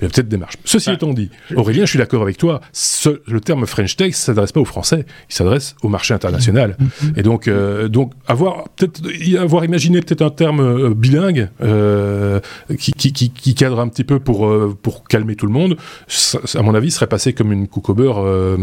il 0.00 0.02
y 0.02 0.06
a 0.06 0.08
peut-être 0.08 0.28
des 0.28 0.36
marges. 0.36 0.54
Ceci 0.64 0.90
Ah. 0.90 0.94
étant 0.94 1.12
dit, 1.12 1.29
Aurélien, 1.56 1.84
je 1.84 1.90
suis 1.90 1.98
d'accord 1.98 2.22
avec 2.22 2.36
toi. 2.36 2.60
ce- 2.72 3.20
le 3.26 3.40
terme 3.40 3.66
French 3.66 3.96
Tech 3.96 4.14
s'adresse 4.14 4.52
pas 4.52 4.60
aux 4.60 4.64
Français, 4.64 5.04
il 5.28 5.34
s'adresse 5.34 5.74
au 5.82 5.88
marché 5.88 6.14
international. 6.14 6.76
Et 7.16 7.22
donc, 7.22 7.48
euh, 7.48 7.88
donc 7.88 8.12
avoir 8.26 8.68
peut-être 8.70 9.00
avoir 9.38 9.64
imaginé 9.64 10.00
peut-être 10.00 10.22
un 10.22 10.30
terme 10.30 10.60
euh, 10.60 10.94
bilingue 10.94 11.48
euh, 11.62 12.40
qui, 12.78 12.92
qui, 12.92 13.12
qui, 13.12 13.30
qui 13.30 13.54
cadre 13.54 13.80
un 13.80 13.88
petit 13.88 14.04
peu 14.04 14.18
pour 14.20 14.46
euh, 14.46 14.76
pour 14.82 15.04
calmer 15.08 15.36
tout 15.36 15.46
le 15.46 15.52
monde, 15.52 15.76
ça- 16.08 16.40
ça, 16.44 16.58
à 16.58 16.62
mon 16.62 16.74
avis, 16.74 16.90
serait 16.90 17.06
passé 17.06 17.32
comme 17.32 17.52
une 17.52 17.68
coupe 17.68 17.88
au 17.88 17.94
beurre 17.94 18.18
euh, 18.24 18.56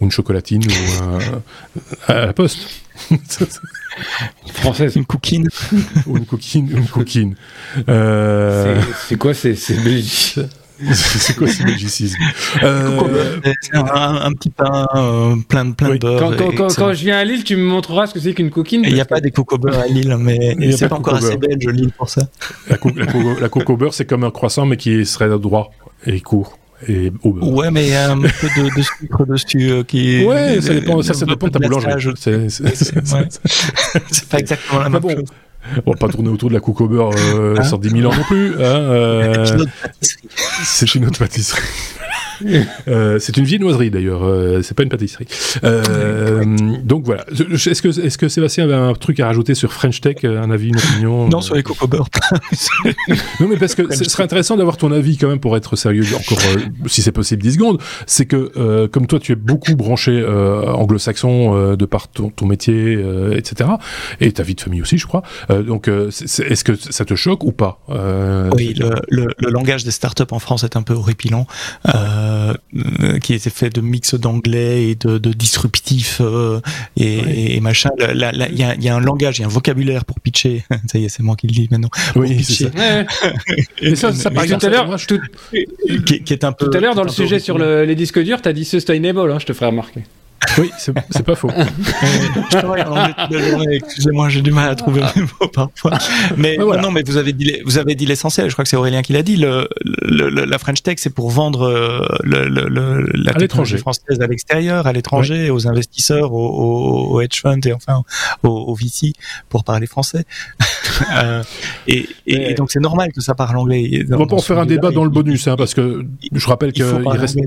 ou 0.00 0.04
une 0.04 0.10
chocolatine 0.10 0.62
ou 0.64 1.04
un- 1.04 2.12
à 2.14 2.26
la 2.26 2.32
poste. 2.32 2.58
Française. 4.52 4.96
Une 4.96 5.04
coquine. 5.04 5.48
ou 6.06 6.16
une 6.16 6.26
coquine, 6.26 6.68
une 6.70 6.86
coquine. 6.86 7.34
Euh, 7.88 8.80
C'est- 9.08 9.16
quoi 9.16 9.34
ces, 9.34 9.54
ces 9.56 9.74
c'est 10.92 11.36
quoi 11.36 11.46
ce 11.46 11.62
belgicisme 11.62 12.16
euh, 12.62 12.98
C'est 13.62 13.76
un, 13.76 13.84
un 14.24 14.32
petit 14.32 14.50
pain 14.50 14.86
euh, 14.96 15.36
plein 15.48 15.66
de 15.66 15.72
plein 15.74 15.90
Oui. 15.90 15.98
de 16.00 16.06
beurre. 16.06 16.18
quand, 16.20 16.36
quand, 16.36 16.50
et 16.50 16.54
quand, 16.56 16.64
excellent. 16.66 16.86
quand 16.88 16.92
je 16.94 17.04
viens 17.04 17.18
à 17.18 17.24
Lille, 17.24 17.44
tu 17.44 17.56
me 17.56 17.62
montreras 17.62 18.08
ce 18.08 18.14
que 18.14 18.20
c'est 18.20 18.34
qu'une 18.34 18.50
coquine. 18.50 18.82
Il 18.84 18.92
n'y 18.94 19.00
a 19.00 19.04
pas 19.04 19.20
des 19.20 19.30
coco 19.30 19.56
beurre 19.56 19.78
à 19.78 19.86
Lille, 19.86 20.16
mais 20.18 20.56
c'est 20.72 20.88
pas 20.88 20.96
pas 20.96 21.00
encore 21.00 21.14
assez 21.14 21.36
belge 21.36 21.64
Lille 21.66 21.92
pour 21.96 22.08
ça. 22.08 22.22
la, 22.68 22.76
co- 22.76 22.90
la, 22.96 23.06
co- 23.06 23.38
la 23.40 23.48
coco 23.48 23.76
beurre, 23.76 23.94
c'est 23.94 24.04
comme 24.06 24.24
un 24.24 24.30
croissant, 24.30 24.66
mais 24.66 24.76
qui 24.76 25.06
serait 25.06 25.28
droit 25.38 25.70
et 26.06 26.20
court 26.20 26.58
et 26.88 27.12
au 27.22 27.32
beurre. 27.32 27.52
Ouais, 27.52 27.70
mais 27.70 27.84
il 27.84 27.90
y 27.90 27.94
a 27.94 28.10
un 28.10 28.20
peu 28.20 28.28
de, 28.28 28.76
de 28.76 28.82
sucre 28.82 29.24
dessus 29.26 29.70
euh, 29.70 29.84
qui. 29.84 30.24
Ouais, 30.24 30.60
ça 30.60 30.74
dépend, 30.74 31.00
ça, 31.02 31.12
un 31.12 31.14
ça 31.14 31.24
peu 31.24 31.32
dépend 31.32 31.46
de 31.46 31.52
ta 31.52 31.58
boulangerie. 31.60 32.14
C'est- 32.16 32.34
ouais. 32.34 33.28
Pas 34.28 34.38
exactement 34.40 34.80
la 34.82 34.88
même 34.88 35.00
bon. 35.00 35.10
chose. 35.10 35.24
On 35.86 35.92
va 35.92 35.96
pas 35.96 36.08
tourner 36.08 36.28
autour 36.28 36.48
de 36.50 36.54
la 36.54 36.60
beurre 36.86 37.10
euh, 37.16 37.56
Hein 37.58 37.62
110 37.62 37.90
000 37.90 38.10
ans 38.12 38.14
non 38.16 38.22
plus. 38.24 38.52
hein, 38.54 38.58
euh, 38.60 39.64
c'est 40.64 40.94
une 40.94 41.06
autre 41.06 41.18
pâtisserie. 41.18 41.62
Euh, 42.86 43.18
c'est 43.18 43.36
une 43.36 43.44
viennoiserie 43.44 43.90
d'ailleurs, 43.90 44.24
euh, 44.24 44.60
c'est 44.62 44.74
pas 44.74 44.82
une 44.82 44.88
pâtisserie. 44.88 45.26
Euh, 45.64 46.44
donc 46.82 47.04
voilà. 47.04 47.24
Est-ce 47.30 47.80
que, 47.80 47.88
est 47.88 48.16
que 48.16 48.28
Sébastien 48.28 48.64
avait 48.64 48.74
un 48.74 48.92
truc 48.92 49.20
à 49.20 49.26
rajouter 49.26 49.54
sur 49.54 49.72
French 49.72 50.00
Tech, 50.00 50.16
euh, 50.24 50.42
un 50.42 50.50
avis, 50.50 50.68
une 50.68 50.76
opinion 50.76 51.28
Non, 51.28 51.40
sur 51.40 51.54
les 51.54 51.62
coco. 51.62 51.88
Non, 53.40 53.48
mais 53.48 53.56
parce 53.56 53.74
que 53.74 53.94
ce 53.94 54.04
serait 54.04 54.22
intéressant 54.22 54.56
d'avoir 54.56 54.76
ton 54.76 54.92
avis 54.92 55.16
quand 55.16 55.28
même 55.28 55.38
pour 55.40 55.56
être 55.56 55.76
sérieux, 55.76 56.04
encore 56.14 56.38
si 56.86 57.02
c'est 57.02 57.12
possible 57.12 57.42
10 57.42 57.52
secondes. 57.54 57.80
C'est 58.06 58.26
que 58.26 58.86
comme 58.86 59.06
toi, 59.06 59.18
tu 59.18 59.32
es 59.32 59.36
beaucoup 59.36 59.74
branché 59.76 60.24
anglo-saxon 60.24 61.74
de 61.76 61.84
par 61.86 62.08
ton, 62.08 62.30
ton 62.30 62.46
métier, 62.46 62.98
etc. 63.34 63.70
Et 64.20 64.32
ta 64.32 64.42
vie 64.42 64.54
de 64.54 64.60
famille 64.60 64.82
aussi, 64.82 64.98
je 64.98 65.06
crois. 65.06 65.22
Donc, 65.48 65.88
est-ce 65.88 66.64
que 66.64 66.74
ça 66.74 67.04
te 67.04 67.14
choque 67.14 67.44
ou 67.44 67.52
pas 67.52 67.80
Oui, 68.54 68.74
le, 68.74 68.94
le, 69.08 69.28
le 69.38 69.50
langage 69.50 69.84
des 69.84 69.90
startups 69.90 70.22
en 70.30 70.38
France 70.38 70.64
est 70.64 70.76
un 70.76 70.82
peu 70.82 70.94
horripilant, 70.94 71.46
euh, 71.94 72.33
euh, 72.34 73.18
qui 73.20 73.34
était 73.34 73.50
fait 73.50 73.70
de 73.70 73.80
mix 73.80 74.14
d'anglais 74.14 74.88
et 74.90 74.94
de, 74.94 75.18
de 75.18 75.32
disruptif 75.32 76.18
euh, 76.20 76.60
et, 76.96 77.56
et 77.56 77.60
machin. 77.60 77.90
Il 77.98 78.18
y, 78.18 78.62
a, 78.62 78.74
il 78.74 78.82
y 78.84 78.88
a 78.88 78.96
un 78.96 79.00
langage, 79.00 79.38
il 79.38 79.42
y 79.42 79.44
a 79.44 79.46
un 79.46 79.50
vocabulaire 79.50 80.04
pour 80.04 80.20
pitcher. 80.20 80.64
ça 80.90 80.98
y 80.98 81.04
est, 81.04 81.08
c'est 81.08 81.22
moi 81.22 81.36
qui 81.36 81.46
le 81.46 81.52
dis 81.52 81.68
maintenant. 81.70 81.90
Oui, 82.16 82.42
c'est 82.44 82.64
ça. 82.64 82.70
Ouais, 83.82 83.94
ça, 83.96 84.12
ça, 84.12 84.30
tout 84.30 84.66
à 84.66 84.68
l'heure, 84.68 84.96
tout, 85.06 85.20
Qui, 86.06 86.22
qui 86.24 86.32
est 86.32 86.44
un 86.44 86.52
peu. 86.52 86.68
tout 86.70 86.76
à 86.76 86.80
l'heure 86.80 86.94
dans 86.94 87.04
le 87.04 87.08
sujet 87.10 87.38
sur 87.38 87.58
le- 87.58 87.84
les 87.84 87.94
disques 87.94 88.18
durs, 88.22 88.40
t'as 88.42 88.52
dit 88.52 88.64
sustainable, 88.64 89.30
hein, 89.32 89.38
je 89.38 89.46
te 89.46 89.52
ferai 89.52 89.66
remarquer. 89.66 90.02
Oui, 90.58 90.70
c'est 90.78 91.22
pas 91.24 91.34
faux. 91.34 91.50
je 92.50 92.56
travaille 92.56 92.82
en 92.82 92.92
anglais 92.92 93.14
toute 93.18 93.30
la 93.30 93.50
journée. 93.50 93.76
Excusez-moi, 93.76 94.28
j'ai 94.28 94.42
du 94.42 94.52
mal 94.52 94.68
à 94.70 94.74
trouver 94.74 95.02
mes 95.16 95.22
mots 95.22 95.48
parfois. 95.52 95.98
Mais 96.36 96.56
non, 96.56 96.90
mais 96.90 97.02
vous 97.02 97.16
avez 97.16 97.32
dit, 97.32 97.60
vous 97.64 97.78
avez 97.78 97.94
dit 97.94 98.06
l'essentiel. 98.06 98.48
Je 98.48 98.54
crois 98.54 98.64
que 98.64 98.68
c'est 98.68 98.76
Aurélien 98.76 99.02
qui 99.02 99.12
l'a 99.12 99.22
dit. 99.22 99.36
Le, 99.36 99.68
le, 99.82 100.28
la 100.28 100.58
French 100.58 100.82
Tech, 100.82 100.96
c'est 100.98 101.14
pour 101.14 101.30
vendre 101.30 101.62
euh, 101.62 102.06
le, 102.22 102.48
le, 102.48 103.06
la 103.14 103.34
technologie 103.34 103.78
française 103.78 104.20
à 104.20 104.26
l'extérieur, 104.26 104.86
à 104.86 104.92
l'étranger, 104.92 105.50
aux 105.50 105.66
investisseurs, 105.66 106.32
aux, 106.32 107.14
aux, 107.14 107.20
hedge 107.20 107.40
funds 107.40 107.60
et 107.64 107.72
enfin 107.72 108.02
aux, 108.42 108.48
aux 108.48 108.74
VC 108.74 109.12
pour 109.48 109.64
parler 109.64 109.86
français. 109.86 110.24
euh, 111.16 111.42
et, 111.86 112.08
et, 112.26 112.54
donc 112.54 112.70
c'est 112.70 112.80
normal 112.80 113.12
que 113.12 113.20
ça 113.20 113.34
parle 113.34 113.56
anglais. 113.56 114.04
On 114.10 114.16
va 114.16 114.26
pas 114.26 114.36
en 114.36 114.40
faire 114.40 114.58
un 114.58 114.66
débat 114.66 114.90
dans 114.90 115.04
le 115.04 115.10
bonus, 115.10 115.46
hein, 115.48 115.56
parce 115.56 115.74
que 115.74 116.04
je 116.32 116.46
rappelle 116.46 116.72
qu'il 116.72 116.84
reste, 116.84 117.38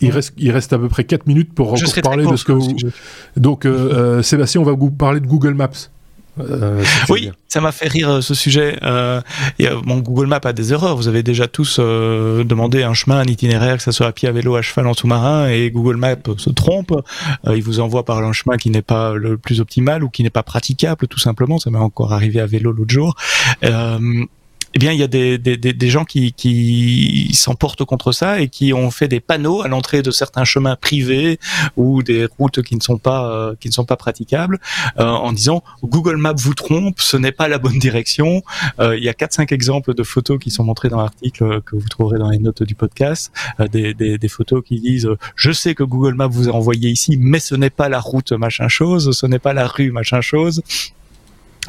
il 0.00 0.10
reste, 0.10 0.34
il 0.38 0.50
reste 0.50 0.72
à 0.72 0.78
peu 0.78 0.88
près 0.88 1.04
4 1.04 1.26
minutes 1.26 1.54
pour 1.54 1.72
encore 1.72 2.02
parler 2.02 2.26
de 2.26 2.36
ce 2.36 2.44
que 2.44 2.52
vous. 2.52 2.76
Donc, 3.36 3.66
euh, 3.66 3.70
euh, 4.18 4.22
Sébastien, 4.22 4.60
on 4.60 4.64
va 4.64 4.72
vous 4.72 4.90
parler 4.90 5.20
de 5.20 5.26
Google 5.26 5.54
Maps. 5.54 5.70
Euh, 6.40 6.82
oui, 7.08 7.30
ça 7.48 7.60
m'a 7.60 7.72
fait 7.72 7.88
rire 7.88 8.22
ce 8.22 8.34
sujet. 8.34 8.78
Euh, 8.82 9.20
Google 9.58 10.26
Maps 10.26 10.40
a 10.44 10.52
des 10.52 10.72
erreurs. 10.72 10.96
Vous 10.96 11.08
avez 11.08 11.22
déjà 11.22 11.46
tous 11.46 11.78
demandé 11.78 12.82
un 12.82 12.94
chemin, 12.94 13.18
un 13.18 13.24
itinéraire, 13.24 13.76
que 13.76 13.82
ce 13.82 13.92
soit 13.92 14.06
à 14.06 14.12
pied, 14.12 14.28
à 14.28 14.32
vélo, 14.32 14.56
à 14.56 14.62
cheval, 14.62 14.86
en 14.86 14.94
sous-marin, 14.94 15.48
et 15.48 15.70
Google 15.70 15.96
Maps 15.96 16.16
se 16.38 16.50
trompe. 16.50 16.92
il 17.46 17.62
vous 17.62 17.80
envoie 17.80 18.04
par 18.04 18.18
un 18.18 18.32
chemin 18.32 18.56
qui 18.56 18.70
n'est 18.70 18.82
pas 18.82 19.14
le 19.14 19.36
plus 19.36 19.60
optimal 19.60 20.04
ou 20.04 20.08
qui 20.08 20.22
n'est 20.22 20.30
pas 20.30 20.42
praticable, 20.42 21.06
tout 21.06 21.18
simplement. 21.18 21.58
Ça 21.58 21.70
m'est 21.70 21.78
encore 21.78 22.12
arrivé 22.12 22.40
à 22.40 22.46
vélo 22.46 22.72
l'autre 22.72 22.90
jour 22.90 23.14
eh 24.74 24.78
bien, 24.78 24.92
il 24.92 24.98
y 24.98 25.02
a 25.02 25.06
des, 25.06 25.38
des, 25.38 25.56
des 25.56 25.88
gens 25.88 26.04
qui, 26.04 26.32
qui 26.32 27.30
s'emportent 27.34 27.84
contre 27.84 28.12
ça 28.12 28.40
et 28.40 28.48
qui 28.48 28.72
ont 28.72 28.90
fait 28.90 29.08
des 29.08 29.20
panneaux 29.20 29.62
à 29.62 29.68
l'entrée 29.68 30.02
de 30.02 30.10
certains 30.10 30.44
chemins 30.44 30.76
privés 30.76 31.38
ou 31.76 32.02
des 32.02 32.26
routes 32.38 32.62
qui 32.62 32.76
ne 32.76 32.80
sont 32.80 32.96
pas 32.96 33.30
euh, 33.30 33.54
qui 33.60 33.68
ne 33.68 33.72
sont 33.72 33.84
pas 33.84 33.96
praticables, 33.96 34.60
euh, 34.98 35.04
en 35.04 35.32
disant 35.32 35.62
Google 35.82 36.16
Maps 36.16 36.34
vous 36.36 36.54
trompe, 36.54 37.00
ce 37.00 37.16
n'est 37.16 37.32
pas 37.32 37.48
la 37.48 37.58
bonne 37.58 37.78
direction. 37.78 38.42
Euh, 38.80 38.96
il 38.96 39.04
y 39.04 39.08
a 39.08 39.14
quatre 39.14 39.34
cinq 39.34 39.52
exemples 39.52 39.94
de 39.94 40.02
photos 40.02 40.38
qui 40.38 40.50
sont 40.50 40.64
montrées 40.64 40.88
dans 40.88 40.98
l'article 41.02 41.60
que 41.62 41.76
vous 41.76 41.88
trouverez 41.88 42.18
dans 42.18 42.30
les 42.30 42.38
notes 42.38 42.62
du 42.62 42.74
podcast, 42.74 43.32
des, 43.70 43.92
des, 43.92 44.16
des, 44.16 44.28
photos 44.28 44.62
qui 44.64 44.80
disent 44.80 45.08
je 45.36 45.52
sais 45.52 45.74
que 45.74 45.82
Google 45.82 46.14
Maps 46.14 46.28
vous 46.28 46.48
a 46.48 46.52
envoyé 46.52 46.88
ici, 46.88 47.18
mais 47.20 47.40
ce 47.40 47.54
n'est 47.54 47.70
pas 47.70 47.88
la 47.88 48.00
route 48.00 48.32
machin 48.32 48.68
chose, 48.68 49.16
ce 49.16 49.26
n'est 49.26 49.38
pas 49.38 49.52
la 49.52 49.66
rue 49.66 49.92
machin 49.92 50.20
chose. 50.20 50.62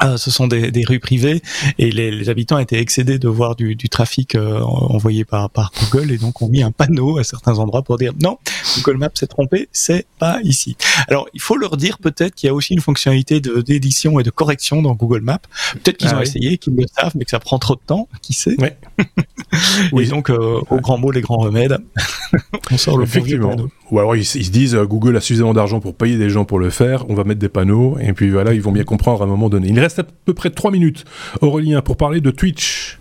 Euh, 0.02 0.18
ce 0.18 0.32
sont 0.32 0.48
des, 0.48 0.72
des, 0.72 0.84
rues 0.86 1.00
privées 1.00 1.44
et 1.78 1.92
les, 1.92 2.10
les, 2.10 2.30
habitants 2.30 2.58
étaient 2.58 2.80
excédés 2.80 3.20
de 3.20 3.28
voir 3.28 3.56
du, 3.56 3.76
du 3.76 3.90
trafic 3.90 4.34
euh, 4.34 4.60
envoyé 4.60 5.24
par, 5.24 5.52
par 5.52 5.72
Google 5.80 6.12
et 6.12 6.18
donc 6.18 6.42
ont 6.42 6.50
mis 6.50 6.64
un 6.64 6.72
panneau 6.72 7.20
à 7.20 7.24
certains 7.24 7.60
endroits 7.60 7.84
pour 7.84 8.00
dire 8.00 8.12
non, 8.20 8.40
Google 8.78 8.98
Maps 8.98 9.12
s'est 9.14 9.28
trompé, 9.28 9.70
c'est 9.72 10.08
pas 10.18 10.40
ici. 10.44 10.76
Alors 11.08 11.28
il 11.36 11.42
faut 11.42 11.56
leur 11.56 11.78
dire 11.78 12.00
peut-être 12.00 12.34
qu'il 12.34 12.48
y 12.48 12.50
a 12.50 12.56
aussi 12.56 12.74
une 12.74 12.82
fonctionnalité 12.82 13.40
d'édition 13.40 14.20
et 14.20 14.24
de 14.24 14.32
correction 14.32 14.82
dans 14.82 14.96
Google 14.96 15.22
Maps. 15.22 15.38
Peut-être 15.74 15.98
qu'ils 15.98 16.10
ah 16.10 16.18
ont 16.18 16.22
essayé, 16.22 16.58
qu'ils 16.58 16.76
le 16.76 16.86
savent, 16.88 17.14
mais 17.16 17.24
que 17.24 17.32
ça 17.32 17.40
prend 17.40 17.60
trop 17.60 17.76
de 17.76 17.82
temps, 17.86 18.10
qui 18.24 18.34
sait? 18.34 18.60
Ouais. 18.60 18.76
oui. 19.92 20.06
Et 20.06 20.08
donc 20.08 20.32
euh, 20.32 20.60
au 20.72 20.78
grand 20.78 20.98
mot 20.98 21.12
les 21.12 21.22
grands 21.22 21.38
remèdes, 21.38 21.78
on 22.72 22.78
sort 22.78 22.98
le 22.98 23.04
Effectivement. 23.04 23.56
Ou 23.94 24.00
alors 24.00 24.16
ils, 24.16 24.26
se 24.26 24.40
disent 24.50 24.76
Google 24.76 25.16
a 25.18 25.22
suffisamment 25.22 25.54
d'argent 25.54 25.80
pour 25.80 25.94
payer 25.94 26.18
des 26.18 26.32
gens 26.32 26.46
pour 26.46 26.58
le 26.58 26.72
faire, 26.72 27.08
on 27.10 27.14
va 27.14 27.24
mettre 27.24 27.40
des 27.40 27.48
panneaux 27.48 27.96
et 28.02 28.12
puis 28.14 28.32
voilà 28.32 28.56
ils 28.56 28.62
vont 28.62 28.72
bien 28.72 28.84
comprendre 28.84 29.22
à 29.22 29.26
un 29.26 29.28
moment 29.28 29.50
donné 29.50 29.72
reste 29.80 30.00
à 30.00 30.04
peu 30.04 30.34
près 30.34 30.50
3 30.50 30.72
minutes, 30.72 31.06
Aurélien, 31.42 31.84
pour 31.84 31.96
parler 31.96 32.20
de 32.20 32.32
Twitch. 32.32 32.98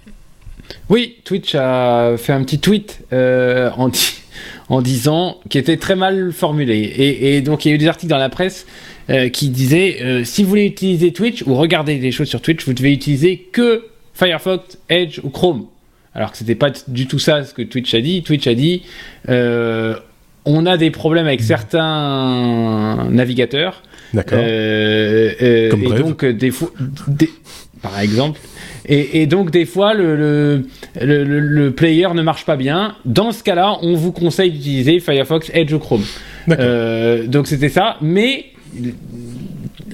Oui, 0.90 1.16
Twitch 1.24 1.54
a 1.54 2.16
fait 2.18 2.34
un 2.34 2.42
petit 2.44 2.58
tweet 2.58 3.00
euh, 3.14 3.70
en, 4.68 4.82
disant, 4.82 5.38
qui 5.48 5.56
était 5.56 5.78
très 5.78 5.96
mal 5.96 6.30
formulé. 6.32 6.92
Et, 6.98 7.40
donc 7.40 7.64
il 7.64 7.70
y 7.70 7.72
a 7.72 7.74
eu 7.74 7.78
des 7.78 7.88
articles 7.88 8.10
dans 8.10 8.18
la 8.18 8.28
presse 8.28 8.66
euh, 9.08 9.30
qui 9.30 9.48
disaient, 9.48 9.98
euh, 10.02 10.24
si 10.24 10.42
vous 10.42 10.50
voulez 10.50 10.66
utiliser 10.66 11.12
Twitch 11.12 11.42
ou 11.46 11.54
regarder 11.54 11.96
des 11.96 12.12
choses 12.12 12.28
sur 12.28 12.42
Twitch, 12.42 12.66
vous 12.66 12.74
devez 12.74 12.92
utiliser 12.92 13.48
que 13.50 13.86
Firefox, 14.12 14.78
Edge 14.90 15.20
ou 15.22 15.30
Chrome. 15.30 15.66
Alors 16.14 16.32
que 16.32 16.36
c'était 16.36 16.54
pas 16.54 16.70
du 16.88 17.06
tout 17.06 17.18
ça 17.18 17.44
ce 17.44 17.54
que 17.54 17.62
Twitch 17.62 17.94
a 17.94 18.02
dit. 18.02 18.22
Twitch 18.22 18.46
a 18.46 18.54
dit, 18.54 18.82
on 20.44 20.66
a 20.66 20.76
des 20.76 20.90
problèmes 20.90 21.26
avec 21.26 21.40
certains 21.42 23.08
navigateurs 23.10 23.82
D'accord. 24.14 24.38
Euh, 24.40 25.32
euh, 25.40 25.70
et 25.72 25.98
donc 25.98 26.24
des 26.24 26.50
fois, 26.50 26.70
par 27.80 27.98
exemple. 28.00 28.40
Et, 28.86 29.26
donc 29.26 29.50
des 29.50 29.64
fois 29.64 29.94
le, 29.94 30.16
le, 31.00 31.24
le, 31.24 31.70
player 31.70 32.08
ne 32.14 32.22
marche 32.22 32.44
pas 32.44 32.56
bien. 32.56 32.96
Dans 33.04 33.32
ce 33.32 33.42
cas-là, 33.42 33.78
on 33.82 33.94
vous 33.94 34.12
conseille 34.12 34.50
d'utiliser 34.50 35.00
Firefox, 35.00 35.50
Edge 35.54 35.72
ou 35.72 35.78
Chrome. 35.78 36.04
Euh, 36.50 37.26
donc 37.26 37.46
c'était 37.46 37.68
ça. 37.68 37.96
Mais 38.00 38.46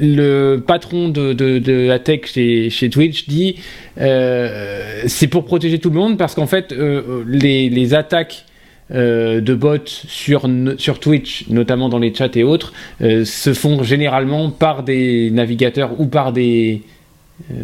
le 0.00 0.58
patron 0.66 1.08
de, 1.08 1.32
de, 1.32 1.58
de, 1.58 1.86
la 1.86 1.98
tech 1.98 2.20
chez, 2.32 2.70
chez 2.70 2.88
Twitch 2.88 3.28
dit 3.28 3.56
euh, 4.00 5.02
c'est 5.06 5.26
pour 5.26 5.44
protéger 5.44 5.78
tout 5.78 5.90
le 5.90 5.96
monde 5.96 6.16
parce 6.16 6.34
qu'en 6.34 6.46
fait 6.46 6.72
euh, 6.72 7.24
les, 7.26 7.68
les 7.68 7.94
attaques 7.94 8.46
euh, 8.90 9.42
de 9.42 9.54
bots 9.54 9.76
sur, 9.84 10.48
sur 10.78 10.98
Twitch, 10.98 11.46
notamment 11.48 11.90
dans 11.90 11.98
les 11.98 12.14
chats 12.14 12.30
et 12.34 12.42
autres, 12.42 12.72
euh, 13.02 13.24
se 13.26 13.52
font 13.52 13.82
généralement 13.82 14.50
par 14.50 14.82
des 14.82 15.30
navigateurs 15.30 16.00
ou 16.00 16.06
par 16.06 16.32
des 16.32 16.82
euh, 17.50 17.54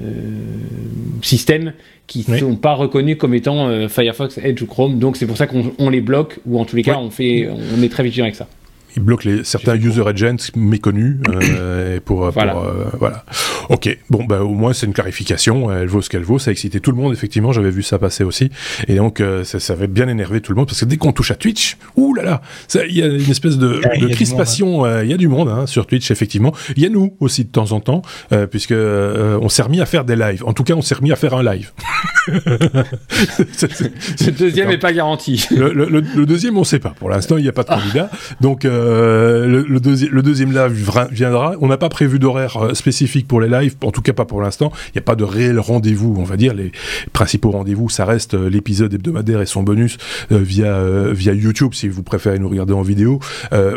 systèmes 1.23 1.73
qui 2.07 2.27
ne 2.29 2.37
sont 2.37 2.57
pas 2.57 2.75
reconnus 2.75 3.17
comme 3.19 3.33
étant 3.33 3.89
Firefox, 3.89 4.37
Edge 4.37 4.61
ou 4.61 4.67
Chrome. 4.67 4.99
Donc 4.99 5.17
c'est 5.17 5.27
pour 5.27 5.39
ça 5.39 5.47
qu'on 5.47 5.89
les 5.89 6.03
bloque 6.03 6.39
ou 6.45 6.61
en 6.61 6.67
tous 6.67 6.77
les 6.77 6.83
cas 6.83 6.99
on, 6.99 7.09
fait, 7.09 7.49
on 7.49 7.83
est 7.83 7.89
très 7.89 8.03
vigilant 8.03 8.27
avec 8.27 8.35
ça 8.35 8.47
il 8.97 9.03
bloque 9.03 9.25
les, 9.25 9.45
certains 9.45 9.75
user 9.75 10.03
agents 10.07 10.37
méconnus 10.55 11.17
euh, 11.29 12.01
pour, 12.05 12.31
voilà. 12.31 12.57
Euh, 12.57 12.85
voilà. 12.99 13.25
Ok, 13.69 13.97
bon, 14.11 14.25
bah, 14.25 14.43
au 14.43 14.55
moins 14.55 14.73
c'est 14.73 14.87
une 14.87 14.93
clarification, 14.93 15.73
elle 15.73 15.89
vaut 15.89 16.03
ce 16.03 16.11
qu'elle 16.11 16.23
vaut, 16.23 16.39
ça 16.39 16.51
a 16.51 16.53
excité 16.53 16.81
tout 16.81 16.91
le 16.91 16.97
monde, 16.97 17.13
effectivement, 17.13 17.53
j'avais 17.53 17.71
vu 17.71 17.83
ça 17.83 17.99
passer 17.99 18.25
aussi, 18.25 18.51
et 18.89 18.97
donc 18.97 19.21
euh, 19.21 19.45
ça, 19.45 19.59
ça 19.59 19.73
avait 19.73 19.87
bien 19.87 20.09
énervé 20.09 20.41
tout 20.41 20.53
le 20.53 20.57
monde, 20.57 20.67
parce 20.67 20.81
que 20.81 20.85
dès 20.85 20.97
qu'on 20.97 21.13
touche 21.13 21.31
à 21.31 21.35
Twitch, 21.35 21.77
ouh 21.97 22.15
là 22.15 22.23
là, 22.23 22.43
il 22.89 22.97
y 22.97 23.03
a 23.03 23.07
une 23.07 23.31
espèce 23.31 23.59
de, 23.59 23.81
de 24.01 24.09
crispation, 24.09 24.85
hein. 24.85 25.03
il 25.03 25.11
y 25.11 25.15
a 25.15 25.17
du 25.17 25.29
monde 25.29 25.49
hein, 25.49 25.67
sur 25.67 25.87
Twitch, 25.87 26.11
effectivement, 26.11 26.53
il 26.77 26.83
y 26.83 26.87
a 26.87 26.89
nous 26.89 27.17
aussi 27.21 27.45
de 27.45 27.51
temps 27.51 27.73
en 27.73 27.81
temps, 27.81 28.03
puisque 28.51 28.75
on 28.75 29.49
s'est 29.49 29.63
remis 29.63 29.81
à 29.81 29.87
faire 29.87 30.05
des 30.05 30.17
lives, 30.17 30.45
en 30.45 30.53
tout 30.53 30.65
cas 30.65 30.75
on 30.75 30.83
s'est 30.83 30.95
remis 30.95 31.13
à 31.13 31.17
faire 31.17 31.35
un 31.35 31.43
live. 31.43 31.73
le 32.29 34.31
deuxième 34.31 34.69
n'est 34.69 34.79
pas 34.79 34.93
garanti. 34.93 35.47
Le, 35.51 35.73
le, 35.73 35.87
le, 35.87 36.27
deuxième 36.27 36.57
on 36.57 36.65
sait 36.65 36.79
pas, 36.79 36.91
pour 36.91 37.11
l'instant 37.11 37.37
il 37.37 37.43
n'y 37.43 37.49
a 37.49 37.53
pas 37.53 37.65
de 37.65 37.69
candidat, 37.69 38.11
donc 38.41 38.65
euh, 38.65 38.84
le, 38.85 39.63
le, 39.63 40.23
deuxième 40.23 40.53
live 40.53 40.91
viendra. 41.11 41.55
On 41.61 41.69
n'a 41.69 41.77
pas 41.77 41.89
prévu 41.89 42.19
d'horaire 42.19 42.57
euh, 42.57 42.75
spécifique 42.75 43.27
pour 43.29 43.41
les 43.41 43.49
lives, 43.49 43.77
en 43.83 43.91
tout 43.91 44.03
cas 44.03 44.13
pas 44.13 44.25
pour 44.25 44.41
l'instant. 44.41 44.73
Il 44.89 44.93
n'y 44.97 44.99
a 45.01 45.03
pas 45.03 45.17
de 45.17 45.25
réel 45.25 45.59
rendez-vous, 45.59 46.17
on 46.19 46.25
va 46.25 46.37
dire. 46.37 46.55
Les 46.55 46.73
principaux 47.13 47.51
rendez-vous, 47.51 47.89
ça 47.89 48.05
reste 48.05 48.35
euh, 48.35 48.49
l'épisode 48.49 48.93
hebdomadaire 48.95 49.41
et 49.41 49.47
son 49.47 49.63
bonus 49.63 49.99
via 50.31 50.83
via 51.13 51.33
YouTube 51.33 51.75
si 51.75 51.89
vous 51.89 52.03
préférez 52.03 52.39
nous 52.39 52.49
regarder 52.49 52.73
en 52.73 52.83
vidéo 52.83 53.21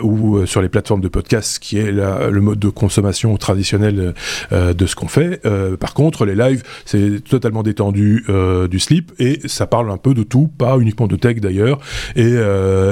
ou 0.03 0.45
sur 0.45 0.61
les 0.61 0.69
plateformes 0.69 1.01
de 1.01 1.07
podcast, 1.07 1.59
qui 1.59 1.77
est 1.77 1.91
le 1.91 2.39
mode 2.41 2.59
de 2.59 2.69
consommation 2.69 3.35
traditionnel 3.37 4.13
de 4.51 4.85
ce 4.85 4.95
qu'on 4.95 5.07
fait. 5.07 5.41
par 5.79 5.93
contre, 5.93 6.25
les 6.25 6.35
lives, 6.35 6.63
c'est 6.85 7.23
totalement 7.23 7.63
détendu 7.63 8.25
du 8.69 8.79
slip 8.79 9.11
et 9.19 9.39
ça 9.45 9.67
parle 9.67 9.91
un 9.91 9.97
peu 9.97 10.13
de 10.13 10.23
tout, 10.23 10.49
pas 10.57 10.77
uniquement 10.77 11.07
de 11.07 11.15
tech 11.15 11.37
d'ailleurs, 11.37 11.79
et, 12.15 12.35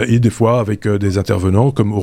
et 0.07 0.19
des 0.19 0.29
fois 0.29 0.59
avec 0.59 0.87
des 0.87 1.17
intervenants 1.17 1.71
comme 1.71 1.93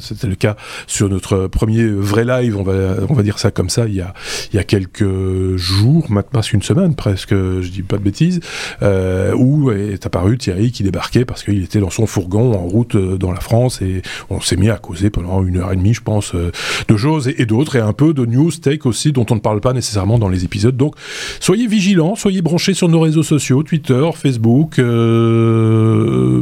C'était 0.00 0.26
le 0.26 0.34
cas 0.34 0.56
sur 0.86 1.08
notre 1.08 1.46
premier 1.46 1.86
vrai 1.86 2.24
live, 2.24 2.56
on 2.56 2.62
va, 2.62 2.96
on 3.08 3.14
va 3.14 3.22
dire 3.22 3.38
ça 3.38 3.50
comme 3.50 3.68
ça, 3.68 3.86
il 3.86 3.94
y 3.94 4.00
a, 4.00 4.14
il 4.52 4.56
y 4.56 4.58
a 4.58 4.64
quelques 4.64 5.56
jours, 5.56 6.10
maintenant 6.10 6.42
une 6.52 6.62
semaine 6.62 6.94
presque, 6.94 7.34
je 7.34 7.68
dis 7.68 7.82
pas 7.82 7.98
de 7.98 8.02
bêtises, 8.02 8.40
euh, 8.82 9.34
où 9.34 9.70
est 9.70 10.04
apparu 10.06 10.38
Thierry 10.38 10.72
qui 10.72 10.82
débarquait 10.82 11.24
parce 11.24 11.42
qu'il 11.42 11.62
était 11.62 11.80
dans 11.80 11.90
son 11.90 12.06
fourgon 12.06 12.54
en 12.54 12.66
route 12.66 12.94
euh, 12.94 13.16
dans 13.16 13.32
la 13.32 13.40
France 13.40 13.82
et 13.82 14.02
on 14.30 14.40
s'est 14.40 14.56
mis 14.56 14.70
à 14.70 14.76
causer 14.76 15.10
pendant 15.10 15.44
une 15.44 15.58
heure 15.58 15.72
et 15.72 15.76
demie, 15.76 15.94
je 15.94 16.02
pense, 16.02 16.34
euh, 16.34 16.50
de 16.88 16.96
choses 16.96 17.28
et, 17.28 17.46
d'autres 17.46 17.76
et 17.76 17.80
un 17.80 17.92
peu 17.92 18.14
de 18.14 18.26
news 18.26 18.50
tech 18.50 18.86
aussi 18.86 19.12
dont 19.12 19.26
on 19.30 19.36
ne 19.36 19.40
parle 19.40 19.60
pas 19.60 19.72
nécessairement 19.72 20.18
dans 20.18 20.28
les 20.28 20.44
épisodes. 20.44 20.76
Donc 20.76 20.94
soyez 21.40 21.66
vigilants, 21.66 22.16
soyez 22.16 22.42
branchés 22.42 22.74
sur 22.74 22.88
nos 22.88 23.00
réseaux 23.00 23.22
sociaux, 23.22 23.62
Twitter, 23.62 24.08
Facebook, 24.14 24.78
notre 24.78 26.40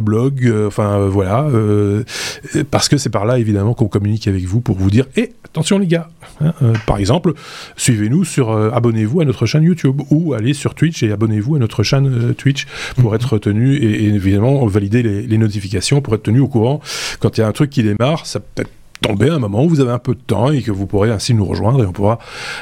blog, 0.00 0.52
enfin 0.66 1.06
voilà 1.06 1.46
parce 2.64 2.88
que 2.88 2.96
c'est 2.96 3.10
par 3.10 3.24
là 3.24 3.38
évidemment 3.38 3.74
qu'on 3.74 3.88
communique 3.88 4.28
avec 4.28 4.44
vous 4.44 4.60
pour 4.60 4.76
vous 4.76 4.90
dire 4.90 5.06
hé, 5.16 5.32
attention 5.44 5.78
les 5.78 5.86
gars 5.86 6.08
hein, 6.40 6.52
euh, 6.62 6.74
par 6.86 6.98
exemple 6.98 7.32
suivez-nous 7.76 8.24
sur 8.24 8.50
euh, 8.50 8.70
abonnez-vous 8.72 9.20
à 9.20 9.24
notre 9.24 9.46
chaîne 9.46 9.62
YouTube 9.62 10.00
ou 10.10 10.34
allez 10.34 10.54
sur 10.54 10.74
Twitch 10.74 11.02
et 11.02 11.12
abonnez-vous 11.12 11.56
à 11.56 11.58
notre 11.58 11.82
chaîne 11.82 12.30
euh, 12.30 12.32
Twitch 12.32 12.66
pour 12.96 13.10
mhm. 13.10 13.16
être 13.16 13.38
tenu 13.38 13.74
et, 13.76 14.04
évidemment 14.06 14.64
valider 14.66 15.02
les, 15.02 15.22
les, 15.22 15.38
notifications 15.38 16.00
pour 16.00 16.14
être 16.14 16.24
tenu 16.24 16.40
au 16.40 16.48
courant 16.48 16.80
quand 17.20 17.36
il 17.38 17.40
y 17.40 17.44
a 17.44 17.48
un 17.48 17.52
truc 17.52 17.70
qui 17.70 17.82
démarre 17.82 18.26
ça 18.26 18.40
peut 18.40 18.62
être 18.62 18.70
tomber 19.00 19.30
un 19.30 19.38
moment 19.38 19.64
où 19.64 19.68
vous 19.68 19.80
avez 19.80 19.92
un 19.92 19.98
peu 19.98 20.14
de 20.14 20.20
temps 20.20 20.50
et 20.50 20.62
que 20.62 20.70
vous 20.70 20.86
pourrez 20.86 21.10
ainsi 21.10 21.34
nous 21.34 21.44
rejoindre 21.44 21.82
et 21.82 21.86
on 21.86 21.92
pourra 21.92 22.18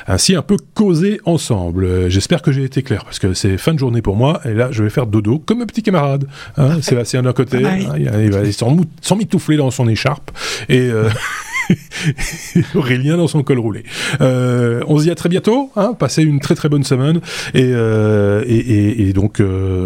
ainsi 0.07 0.35
un 0.35 0.43
peu 0.43 0.57
causer 0.75 1.21
ensemble. 1.25 1.85
Euh, 1.85 2.09
j'espère 2.09 2.43
que 2.43 2.53
j'ai 2.53 2.65
été 2.65 2.83
clair 2.83 3.05
parce 3.05 3.19
que 3.19 3.35
c'est 3.35 3.57
fin 3.59 3.75
de 3.75 3.79
journée 3.79 4.03
pour 4.03 4.17
moi 4.17 4.41
et 4.45 4.55
là 4.55 4.69
je 4.71 4.83
vais 4.83 4.91
faire 4.91 5.07
dodo 5.07 5.39
comme 5.39 5.63
un 5.63 5.67
petit 5.67 5.83
camarade. 5.83 6.27
Hein, 6.57 6.79
Sébastien 6.83 7.23
d'un 7.23 7.33
côté, 7.33 7.65
hein, 7.65 7.95
il, 7.97 8.31
va 8.31 8.41
s'en 8.53 9.17
mitoufler 9.17 9.57
dans 9.57 9.71
son 9.71 9.89
écharpe 9.89 10.31
et, 10.69 10.81
euh, 10.81 11.09
Aurélien 12.75 13.17
dans 13.17 13.29
son 13.29 13.43
col 13.43 13.59
roulé. 13.59 13.85
Euh, 14.21 14.83
on 14.87 14.99
se 14.99 15.05
dit 15.05 15.11
à 15.11 15.15
très 15.15 15.29
bientôt. 15.29 15.71
Hein, 15.77 15.95
passez 15.99 16.23
une 16.23 16.41
très 16.41 16.55
très 16.55 16.69
bonne 16.69 16.85
semaine. 16.85 17.21
Et, 17.55 17.71
et, 17.71 19.09
et, 19.09 19.13
donc, 19.15 19.41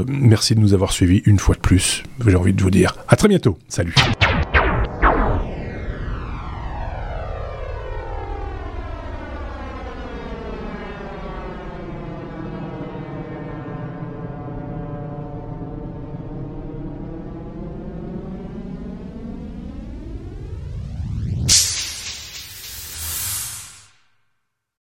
merci 0.09 0.57
de 0.57 0.61
nous 0.61 0.75
avoir 0.75 0.93
suivis 0.93 1.23
une 1.25 1.39
fois 1.39 1.55
de 1.55 1.61
plus. 1.61 2.03
J'ai 2.27 2.35
envie 2.35 2.53
de 2.53 2.63
vous 2.63 2.71
dire 2.71 2.97
à 3.07 3.15
très 3.15 3.29
bientôt. 3.29 3.59
Salut. 3.69 3.95